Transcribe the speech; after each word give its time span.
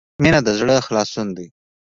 •مینه 0.23 0.39
د 0.47 0.49
زړۀ 0.59 0.77
خلاصون 0.87 1.27
دی. 1.37 1.47